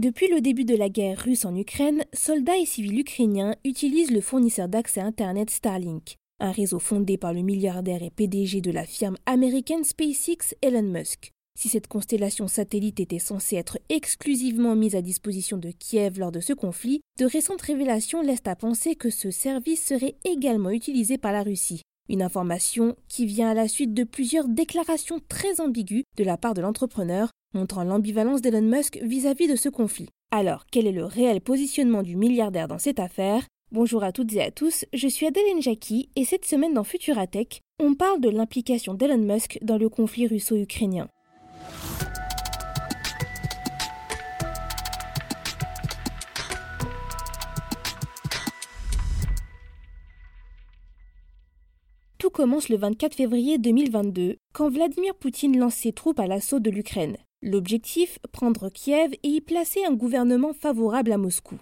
Depuis 0.00 0.28
le 0.28 0.40
début 0.40 0.64
de 0.64 0.74
la 0.74 0.88
guerre 0.88 1.18
russe 1.18 1.44
en 1.44 1.54
Ukraine, 1.54 2.06
soldats 2.14 2.56
et 2.56 2.64
civils 2.64 3.00
ukrainiens 3.00 3.54
utilisent 3.66 4.12
le 4.12 4.22
fournisseur 4.22 4.66
d'accès 4.66 5.02
Internet 5.02 5.50
Starlink, 5.50 6.16
un 6.38 6.52
réseau 6.52 6.78
fondé 6.78 7.18
par 7.18 7.34
le 7.34 7.42
milliardaire 7.42 8.02
et 8.02 8.08
PDG 8.08 8.62
de 8.62 8.70
la 8.70 8.86
firme 8.86 9.18
américaine 9.26 9.84
SpaceX 9.84 10.54
Elon 10.62 10.84
Musk. 10.84 11.32
Si 11.54 11.68
cette 11.68 11.86
constellation 11.86 12.48
satellite 12.48 12.98
était 12.98 13.18
censée 13.18 13.56
être 13.56 13.78
exclusivement 13.90 14.74
mise 14.74 14.96
à 14.96 15.02
disposition 15.02 15.58
de 15.58 15.70
Kiev 15.70 16.18
lors 16.18 16.32
de 16.32 16.40
ce 16.40 16.54
conflit, 16.54 17.02
de 17.18 17.26
récentes 17.26 17.60
révélations 17.60 18.22
laissent 18.22 18.46
à 18.46 18.56
penser 18.56 18.94
que 18.94 19.10
ce 19.10 19.30
service 19.30 19.84
serait 19.84 20.14
également 20.24 20.70
utilisé 20.70 21.18
par 21.18 21.32
la 21.32 21.42
Russie. 21.42 21.82
Une 22.10 22.22
information 22.22 22.96
qui 23.06 23.24
vient 23.24 23.50
à 23.50 23.54
la 23.54 23.68
suite 23.68 23.94
de 23.94 24.02
plusieurs 24.02 24.48
déclarations 24.48 25.20
très 25.28 25.60
ambiguës 25.60 26.02
de 26.16 26.24
la 26.24 26.36
part 26.36 26.54
de 26.54 26.60
l'entrepreneur, 26.60 27.30
montrant 27.54 27.84
l'ambivalence 27.84 28.42
d'Elon 28.42 28.62
Musk 28.62 28.98
vis-à-vis 29.00 29.46
de 29.46 29.54
ce 29.54 29.68
conflit. 29.68 30.08
Alors, 30.32 30.64
quel 30.72 30.88
est 30.88 30.92
le 30.92 31.04
réel 31.04 31.40
positionnement 31.40 32.02
du 32.02 32.16
milliardaire 32.16 32.66
dans 32.66 32.80
cette 32.80 32.98
affaire? 32.98 33.46
Bonjour 33.70 34.02
à 34.02 34.10
toutes 34.10 34.32
et 34.32 34.42
à 34.42 34.50
tous, 34.50 34.86
je 34.92 35.06
suis 35.06 35.26
Adeline 35.26 35.62
Jackie 35.62 36.08
et 36.16 36.24
cette 36.24 36.46
semaine 36.46 36.74
dans 36.74 36.82
Futuratech, 36.82 37.60
on 37.78 37.94
parle 37.94 38.20
de 38.20 38.28
l'implication 38.28 38.94
d'Elon 38.94 39.18
Musk 39.18 39.60
dans 39.62 39.78
le 39.78 39.88
conflit 39.88 40.26
russo-ukrainien. 40.26 41.06
Commence 52.32 52.68
le 52.68 52.76
24 52.76 53.14
février 53.14 53.58
2022, 53.58 54.36
quand 54.52 54.70
Vladimir 54.70 55.14
Poutine 55.14 55.58
lance 55.58 55.74
ses 55.74 55.92
troupes 55.92 56.20
à 56.20 56.26
l'assaut 56.26 56.60
de 56.60 56.70
l'Ukraine. 56.70 57.16
L'objectif, 57.42 58.18
prendre 58.32 58.68
Kiev 58.68 59.12
et 59.22 59.28
y 59.28 59.40
placer 59.40 59.84
un 59.84 59.94
gouvernement 59.94 60.52
favorable 60.52 61.12
à 61.12 61.18
Moscou. 61.18 61.56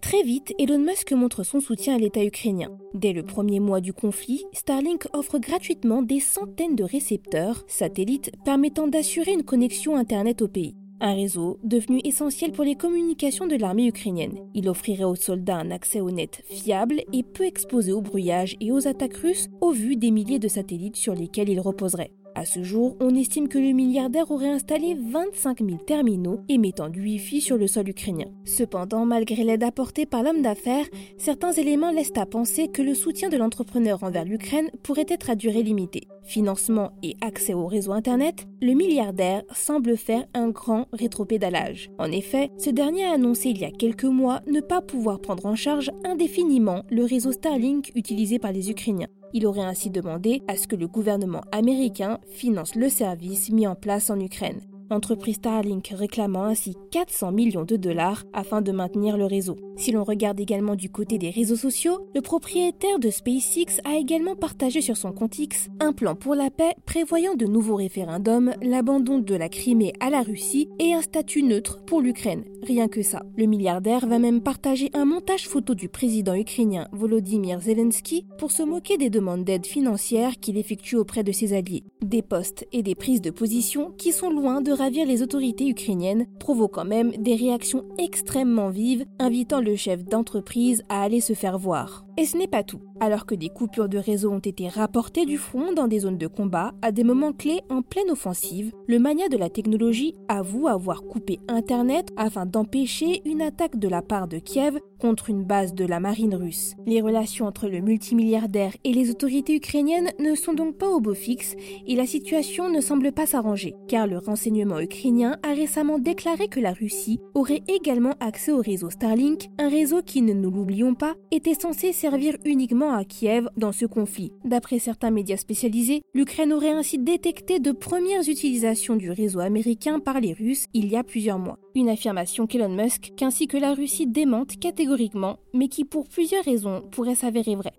Très 0.00 0.22
vite, 0.22 0.54
Elon 0.58 0.78
Musk 0.78 1.12
montre 1.12 1.42
son 1.42 1.60
soutien 1.60 1.96
à 1.96 1.98
l'État 1.98 2.24
ukrainien. 2.24 2.70
Dès 2.94 3.12
le 3.12 3.22
premier 3.22 3.60
mois 3.60 3.80
du 3.80 3.92
conflit, 3.92 4.44
Starlink 4.52 5.06
offre 5.12 5.38
gratuitement 5.38 6.02
des 6.02 6.20
centaines 6.20 6.76
de 6.76 6.84
récepteurs, 6.84 7.64
satellites, 7.68 8.32
permettant 8.44 8.88
d'assurer 8.88 9.32
une 9.32 9.44
connexion 9.44 9.96
Internet 9.96 10.40
au 10.42 10.48
pays. 10.48 10.76
Un 11.04 11.14
réseau 11.14 11.58
devenu 11.64 12.00
essentiel 12.04 12.52
pour 12.52 12.62
les 12.62 12.76
communications 12.76 13.48
de 13.48 13.56
l'armée 13.56 13.88
ukrainienne. 13.88 14.38
Il 14.54 14.68
offrirait 14.68 15.02
aux 15.02 15.16
soldats 15.16 15.56
un 15.56 15.72
accès 15.72 16.00
au 16.00 16.12
net 16.12 16.44
fiable 16.48 17.02
et 17.12 17.24
peu 17.24 17.44
exposé 17.44 17.90
au 17.90 18.00
brouillage 18.00 18.54
et 18.60 18.70
aux 18.70 18.86
attaques 18.86 19.16
russes 19.16 19.48
au 19.60 19.72
vu 19.72 19.96
des 19.96 20.12
milliers 20.12 20.38
de 20.38 20.46
satellites 20.46 20.94
sur 20.94 21.16
lesquels 21.16 21.48
il 21.48 21.58
reposerait. 21.58 22.12
À 22.34 22.46
ce 22.46 22.62
jour, 22.62 22.96
on 23.00 23.14
estime 23.14 23.48
que 23.48 23.58
le 23.58 23.72
milliardaire 23.72 24.30
aurait 24.30 24.48
installé 24.48 24.96
25 24.98 25.60
000 25.60 25.76
terminaux 25.86 26.40
émettant 26.48 26.88
du 26.88 27.02
Wi-Fi 27.02 27.40
sur 27.40 27.58
le 27.58 27.66
sol 27.66 27.88
ukrainien. 27.88 28.26
Cependant, 28.44 29.04
malgré 29.04 29.44
l'aide 29.44 29.62
apportée 29.62 30.06
par 30.06 30.22
l'homme 30.22 30.40
d'affaires, 30.40 30.86
certains 31.18 31.52
éléments 31.52 31.90
laissent 31.90 32.16
à 32.16 32.24
penser 32.24 32.68
que 32.68 32.80
le 32.80 32.94
soutien 32.94 33.28
de 33.28 33.36
l'entrepreneur 33.36 34.02
envers 34.02 34.24
l'Ukraine 34.24 34.70
pourrait 34.82 35.06
être 35.08 35.28
à 35.28 35.34
durée 35.34 35.62
limitée. 35.62 36.08
Financement 36.24 36.92
et 37.02 37.16
accès 37.20 37.52
au 37.52 37.66
réseau 37.66 37.92
Internet, 37.92 38.46
le 38.62 38.72
milliardaire 38.72 39.42
semble 39.54 39.96
faire 39.96 40.24
un 40.34 40.48
grand 40.48 40.86
rétropédalage. 40.92 41.90
En 41.98 42.10
effet, 42.10 42.50
ce 42.56 42.70
dernier 42.70 43.04
a 43.04 43.12
annoncé 43.12 43.50
il 43.50 43.58
y 43.58 43.64
a 43.64 43.70
quelques 43.70 44.04
mois 44.04 44.40
ne 44.46 44.60
pas 44.60 44.80
pouvoir 44.80 45.20
prendre 45.20 45.46
en 45.46 45.56
charge 45.56 45.90
indéfiniment 46.04 46.84
le 46.90 47.04
réseau 47.04 47.32
Starlink 47.32 47.90
utilisé 47.94 48.38
par 48.38 48.52
les 48.52 48.70
Ukrainiens. 48.70 49.08
Il 49.32 49.46
aurait 49.46 49.60
ainsi 49.60 49.90
demandé 49.90 50.42
à 50.48 50.56
ce 50.56 50.66
que 50.66 50.76
le 50.76 50.88
gouvernement 50.88 51.42
américain 51.52 52.18
finance 52.30 52.74
le 52.74 52.88
service 52.88 53.50
mis 53.50 53.66
en 53.66 53.74
place 53.74 54.10
en 54.10 54.18
Ukraine 54.20 54.60
l'entreprise 54.92 55.36
Starlink 55.36 55.94
réclamant 55.96 56.44
ainsi 56.44 56.76
400 56.90 57.32
millions 57.32 57.64
de 57.64 57.76
dollars 57.76 58.24
afin 58.34 58.60
de 58.60 58.72
maintenir 58.72 59.16
le 59.16 59.24
réseau. 59.24 59.56
Si 59.76 59.90
l'on 59.90 60.04
regarde 60.04 60.38
également 60.38 60.76
du 60.76 60.90
côté 60.90 61.16
des 61.16 61.30
réseaux 61.30 61.56
sociaux, 61.56 62.06
le 62.14 62.20
propriétaire 62.20 62.98
de 62.98 63.08
SpaceX 63.08 63.80
a 63.84 63.96
également 63.96 64.36
partagé 64.36 64.82
sur 64.82 64.98
son 64.98 65.12
compte 65.12 65.38
X 65.38 65.68
un 65.80 65.94
plan 65.94 66.14
pour 66.14 66.34
la 66.34 66.50
paix 66.50 66.74
prévoyant 66.84 67.34
de 67.34 67.46
nouveaux 67.46 67.76
référendums, 67.76 68.52
l'abandon 68.60 69.18
de 69.18 69.34
la 69.34 69.48
Crimée 69.48 69.94
à 69.98 70.10
la 70.10 70.20
Russie 70.20 70.68
et 70.78 70.92
un 70.92 71.00
statut 71.00 71.42
neutre 71.42 71.82
pour 71.86 72.02
l'Ukraine. 72.02 72.44
Rien 72.62 72.86
que 72.86 73.02
ça. 73.02 73.22
Le 73.36 73.46
milliardaire 73.46 74.06
va 74.06 74.18
même 74.18 74.42
partager 74.42 74.90
un 74.92 75.06
montage 75.06 75.48
photo 75.48 75.74
du 75.74 75.88
président 75.88 76.34
ukrainien 76.34 76.86
Volodymyr 76.92 77.60
Zelensky 77.60 78.26
pour 78.38 78.52
se 78.52 78.62
moquer 78.62 78.98
des 78.98 79.10
demandes 79.10 79.44
d'aide 79.44 79.66
financière 79.66 80.38
qu'il 80.38 80.58
effectue 80.58 80.96
auprès 80.96 81.24
de 81.24 81.32
ses 81.32 81.54
alliés. 81.54 81.82
Des 82.02 82.22
postes 82.22 82.66
et 82.72 82.82
des 82.82 82.94
prises 82.94 83.22
de 83.22 83.30
position 83.30 83.92
qui 83.96 84.12
sont 84.12 84.30
loin 84.30 84.60
de 84.60 84.72
les 84.90 85.22
autorités 85.22 85.68
ukrainiennes, 85.68 86.26
provoquant 86.38 86.84
même 86.84 87.10
des 87.12 87.34
réactions 87.34 87.84
extrêmement 87.98 88.70
vives, 88.70 89.04
invitant 89.18 89.60
le 89.60 89.76
chef 89.76 90.04
d'entreprise 90.04 90.82
à 90.88 91.02
aller 91.02 91.20
se 91.20 91.34
faire 91.34 91.58
voir. 91.58 92.04
Et 92.18 92.26
ce 92.26 92.36
n'est 92.36 92.46
pas 92.46 92.62
tout. 92.62 92.80
Alors 93.00 93.24
que 93.24 93.34
des 93.34 93.48
coupures 93.48 93.88
de 93.88 93.96
réseau 93.96 94.30
ont 94.30 94.38
été 94.38 94.68
rapportées 94.68 95.24
du 95.24 95.38
front 95.38 95.72
dans 95.72 95.88
des 95.88 96.00
zones 96.00 96.18
de 96.18 96.26
combat 96.26 96.72
à 96.82 96.92
des 96.92 97.04
moments 97.04 97.32
clés 97.32 97.62
en 97.70 97.80
pleine 97.80 98.10
offensive, 98.10 98.70
le 98.86 98.98
mania 98.98 99.28
de 99.28 99.38
la 99.38 99.48
technologie 99.48 100.14
avoue 100.28 100.68
avoir 100.68 101.02
coupé 101.02 101.40
Internet 101.48 102.10
afin 102.16 102.44
d'empêcher 102.44 103.22
une 103.24 103.40
attaque 103.40 103.78
de 103.78 103.88
la 103.88 104.02
part 104.02 104.28
de 104.28 104.38
Kiev 104.38 104.78
contre 105.00 105.30
une 105.30 105.42
base 105.42 105.74
de 105.74 105.84
la 105.84 105.98
marine 106.00 106.34
russe. 106.34 106.74
Les 106.86 107.00
relations 107.00 107.46
entre 107.46 107.66
le 107.66 107.80
multimilliardaire 107.80 108.76
et 108.84 108.92
les 108.92 109.10
autorités 109.10 109.56
ukrainiennes 109.56 110.10
ne 110.20 110.34
sont 110.34 110.52
donc 110.52 110.76
pas 110.76 110.88
au 110.88 111.00
beau 111.00 111.14
fixe 111.14 111.56
et 111.86 111.96
la 111.96 112.06
situation 112.06 112.70
ne 112.70 112.80
semble 112.80 113.10
pas 113.10 113.26
s'arranger, 113.26 113.74
car 113.88 114.06
le 114.06 114.18
renseignement 114.62 114.80
ukrainien 114.80 115.36
a 115.42 115.54
récemment 115.54 115.98
déclaré 115.98 116.48
que 116.48 116.60
la 116.60 116.72
Russie 116.72 117.18
aurait 117.34 117.62
également 117.68 118.14
accès 118.20 118.52
au 118.52 118.60
réseau 118.60 118.90
Starlink, 118.90 119.48
un 119.58 119.68
réseau 119.68 120.02
qui, 120.02 120.22
ne 120.22 120.32
nous 120.32 120.50
l'oublions 120.50 120.94
pas, 120.94 121.14
était 121.30 121.54
censé 121.54 121.92
servir 121.92 122.36
uniquement 122.44 122.92
à 122.92 123.04
Kiev 123.04 123.48
dans 123.56 123.72
ce 123.72 123.86
conflit. 123.86 124.32
D'après 124.44 124.78
certains 124.78 125.10
médias 125.10 125.36
spécialisés, 125.36 126.02
l'Ukraine 126.14 126.52
aurait 126.52 126.70
ainsi 126.70 126.98
détecté 126.98 127.58
de 127.58 127.72
premières 127.72 128.28
utilisations 128.28 128.96
du 128.96 129.10
réseau 129.10 129.40
américain 129.40 129.98
par 129.98 130.20
les 130.20 130.32
Russes 130.32 130.66
il 130.74 130.88
y 130.88 130.96
a 130.96 131.04
plusieurs 131.04 131.38
mois. 131.38 131.58
Une 131.74 131.88
affirmation 131.88 132.46
qu'Elon 132.46 132.68
Musk, 132.68 133.12
qu'ainsi 133.16 133.46
que 133.46 133.56
la 133.56 133.74
Russie 133.74 134.06
démente 134.06 134.58
catégoriquement, 134.58 135.38
mais 135.54 135.68
qui 135.68 135.84
pour 135.84 136.08
plusieurs 136.08 136.44
raisons 136.44 136.82
pourrait 136.90 137.14
s'avérer 137.14 137.56
vraie. 137.56 137.72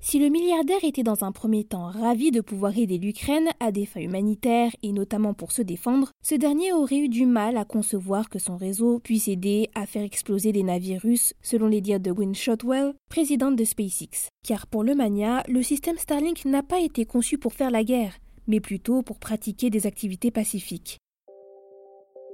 Si 0.00 0.20
le 0.20 0.28
milliardaire 0.28 0.84
était 0.84 1.02
dans 1.02 1.24
un 1.24 1.32
premier 1.32 1.64
temps 1.64 1.90
ravi 1.90 2.30
de 2.30 2.40
pouvoir 2.40 2.78
aider 2.78 2.98
l'Ukraine 2.98 3.48
à 3.58 3.72
des 3.72 3.84
fins 3.84 4.00
humanitaires 4.00 4.70
et 4.82 4.92
notamment 4.92 5.34
pour 5.34 5.50
se 5.50 5.60
défendre, 5.60 6.12
ce 6.22 6.36
dernier 6.36 6.72
aurait 6.72 6.98
eu 6.98 7.08
du 7.08 7.26
mal 7.26 7.56
à 7.56 7.64
concevoir 7.64 8.28
que 8.28 8.38
son 8.38 8.56
réseau 8.56 9.00
puisse 9.00 9.26
aider 9.28 9.68
à 9.74 9.86
faire 9.86 10.04
exploser 10.04 10.52
des 10.52 10.62
navires 10.62 11.02
russes, 11.02 11.34
selon 11.42 11.66
les 11.66 11.80
dires 11.80 12.00
de 12.00 12.12
Gwynne 12.12 12.34
Shotwell, 12.34 12.94
présidente 13.10 13.56
de 13.56 13.64
SpaceX. 13.64 14.28
Car 14.46 14.66
pour 14.68 14.84
le 14.84 14.94
mania, 14.94 15.42
le 15.48 15.62
système 15.62 15.98
Starlink 15.98 16.44
n'a 16.44 16.62
pas 16.62 16.80
été 16.80 17.04
conçu 17.04 17.36
pour 17.36 17.52
faire 17.52 17.70
la 17.70 17.82
guerre, 17.82 18.18
mais 18.46 18.60
plutôt 18.60 19.02
pour 19.02 19.18
pratiquer 19.18 19.68
des 19.68 19.86
activités 19.86 20.30
pacifiques. 20.30 20.98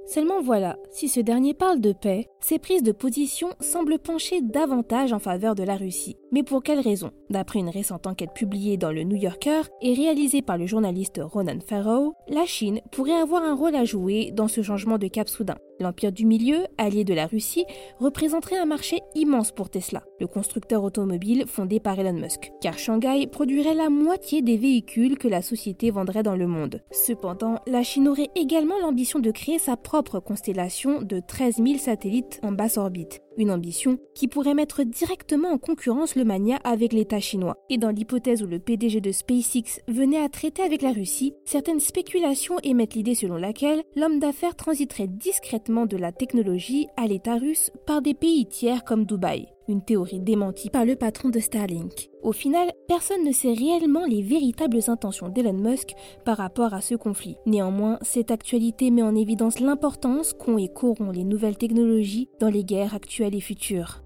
Seulement 0.07 0.39
voilà, 0.39 0.77
si 0.91 1.09
ce 1.09 1.19
dernier 1.19 1.55
parle 1.55 1.81
de 1.81 1.91
paix, 1.91 2.27
ses 2.39 2.59
prises 2.59 2.83
de 2.83 2.91
position 2.91 3.49
semblent 3.59 3.97
pencher 3.97 4.41
davantage 4.41 5.13
en 5.13 5.19
faveur 5.19 5.55
de 5.55 5.63
la 5.63 5.75
Russie. 5.75 6.15
Mais 6.31 6.43
pour 6.43 6.61
quelle 6.61 6.79
raison? 6.79 7.11
D'après 7.31 7.59
une 7.59 7.69
récente 7.69 8.05
enquête 8.05 8.33
publiée 8.33 8.77
dans 8.77 8.91
le 8.91 9.03
New 9.03 9.15
Yorker 9.15 9.61
et 9.81 9.93
réalisée 9.93 10.43
par 10.43 10.59
le 10.59 10.67
journaliste 10.67 11.19
Ronan 11.23 11.57
Farrow, 11.67 12.13
la 12.27 12.45
Chine 12.45 12.81
pourrait 12.91 13.19
avoir 13.19 13.43
un 13.43 13.55
rôle 13.55 13.75
à 13.75 13.83
jouer 13.83 14.31
dans 14.31 14.47
ce 14.47 14.61
changement 14.61 14.99
de 14.99 15.07
cap 15.07 15.27
soudain. 15.27 15.57
L'Empire 15.79 16.11
du 16.11 16.25
Milieu, 16.25 16.65
allié 16.77 17.03
de 17.03 17.13
la 17.13 17.27
Russie, 17.27 17.65
représenterait 17.99 18.57
un 18.57 18.65
marché 18.65 19.01
immense 19.13 19.51
pour 19.51 19.69
Tesla, 19.69 20.03
le 20.19 20.27
constructeur 20.27 20.83
automobile 20.83 21.45
fondé 21.47 21.79
par 21.79 21.99
Elon 21.99 22.13
Musk, 22.13 22.51
car 22.61 22.77
Shanghai 22.77 23.27
produirait 23.27 23.73
la 23.73 23.89
moitié 23.89 24.41
des 24.41 24.57
véhicules 24.57 25.17
que 25.17 25.27
la 25.27 25.41
société 25.41 25.91
vendrait 25.91 26.23
dans 26.23 26.35
le 26.35 26.47
monde. 26.47 26.81
Cependant, 26.91 27.59
la 27.67 27.83
Chine 27.83 28.07
aurait 28.07 28.29
également 28.35 28.79
l'ambition 28.79 29.19
de 29.19 29.31
créer 29.31 29.59
sa 29.59 29.75
propre 29.75 30.19
constellation 30.19 31.01
de 31.01 31.19
13 31.19 31.57
000 31.57 31.77
satellites 31.77 32.39
en 32.43 32.51
basse 32.51 32.77
orbite. 32.77 33.24
Une 33.37 33.51
ambition 33.51 33.99
qui 34.13 34.27
pourrait 34.27 34.53
mettre 34.53 34.83
directement 34.83 35.49
en 35.49 35.57
concurrence 35.57 36.15
le 36.15 36.23
mania 36.23 36.57
avec 36.63 36.93
l'État 36.93 37.19
chinois. 37.19 37.57
Et 37.69 37.77
dans 37.77 37.89
l'hypothèse 37.89 38.43
où 38.43 38.47
le 38.47 38.59
PDG 38.59 39.01
de 39.01 39.11
SpaceX 39.11 39.81
venait 39.87 40.21
à 40.21 40.29
traiter 40.29 40.63
avec 40.63 40.81
la 40.81 40.91
Russie, 40.91 41.33
certaines 41.43 41.79
spéculations 41.79 42.57
émettent 42.63 42.95
l'idée 42.95 43.15
selon 43.15 43.35
laquelle 43.35 43.83
l'homme 43.95 44.19
d'affaires 44.19 44.55
transiterait 44.55 45.07
discrètement 45.07 45.85
de 45.85 45.97
la 45.97 46.11
technologie 46.11 46.87
à 46.95 47.07
l'État 47.07 47.35
russe 47.35 47.71
par 47.85 48.01
des 48.01 48.13
pays 48.13 48.45
tiers 48.45 48.83
comme 48.83 49.05
Dubaï 49.05 49.47
une 49.67 49.83
théorie 49.83 50.19
démentie 50.19 50.69
par 50.69 50.85
le 50.85 50.95
patron 50.95 51.29
de 51.29 51.39
Starlink. 51.39 52.09
Au 52.23 52.31
final, 52.31 52.71
personne 52.87 53.23
ne 53.23 53.31
sait 53.31 53.53
réellement 53.53 54.05
les 54.05 54.21
véritables 54.21 54.79
intentions 54.87 55.29
d'Elon 55.29 55.53
Musk 55.53 55.93
par 56.23 56.37
rapport 56.37 56.73
à 56.73 56.81
ce 56.81 56.95
conflit. 56.95 57.35
Néanmoins, 57.45 57.97
cette 58.01 58.31
actualité 58.31 58.91
met 58.91 59.03
en 59.03 59.15
évidence 59.15 59.59
l'importance 59.59 60.33
qu'ont 60.33 60.57
et 60.57 60.69
qu'auront 60.69 61.11
les 61.11 61.23
nouvelles 61.23 61.57
technologies 61.57 62.29
dans 62.39 62.49
les 62.49 62.63
guerres 62.63 62.95
actuelles 62.95 63.35
et 63.35 63.41
futures. 63.41 64.04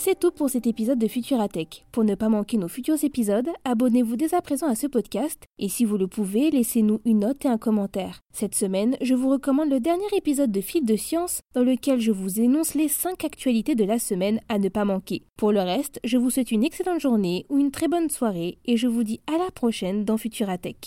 C'est 0.00 0.20
tout 0.20 0.30
pour 0.30 0.48
cet 0.48 0.68
épisode 0.68 1.00
de 1.00 1.08
Futuratech. 1.08 1.84
Pour 1.90 2.04
ne 2.04 2.14
pas 2.14 2.28
manquer 2.28 2.56
nos 2.56 2.68
futurs 2.68 3.02
épisodes, 3.02 3.48
abonnez-vous 3.64 4.14
dès 4.14 4.32
à 4.32 4.40
présent 4.40 4.68
à 4.68 4.76
ce 4.76 4.86
podcast 4.86 5.42
et 5.58 5.68
si 5.68 5.84
vous 5.84 5.98
le 5.98 6.06
pouvez, 6.06 6.52
laissez-nous 6.52 7.00
une 7.04 7.18
note 7.18 7.44
et 7.44 7.48
un 7.48 7.58
commentaire. 7.58 8.20
Cette 8.32 8.54
semaine, 8.54 8.96
je 9.00 9.16
vous 9.16 9.28
recommande 9.28 9.70
le 9.70 9.80
dernier 9.80 10.06
épisode 10.16 10.52
de 10.52 10.60
Fil 10.60 10.84
de 10.84 10.94
Science 10.94 11.40
dans 11.52 11.64
lequel 11.64 11.98
je 11.98 12.12
vous 12.12 12.40
énonce 12.40 12.74
les 12.74 12.86
5 12.86 13.24
actualités 13.24 13.74
de 13.74 13.82
la 13.82 13.98
semaine 13.98 14.40
à 14.48 14.60
ne 14.60 14.68
pas 14.68 14.84
manquer. 14.84 15.24
Pour 15.36 15.50
le 15.50 15.62
reste, 15.62 15.98
je 16.04 16.16
vous 16.16 16.30
souhaite 16.30 16.52
une 16.52 16.62
excellente 16.62 17.00
journée 17.00 17.44
ou 17.48 17.58
une 17.58 17.72
très 17.72 17.88
bonne 17.88 18.08
soirée 18.08 18.58
et 18.66 18.76
je 18.76 18.86
vous 18.86 19.02
dis 19.02 19.20
à 19.26 19.36
la 19.36 19.50
prochaine 19.50 20.04
dans 20.04 20.16
Futuratech. 20.16 20.86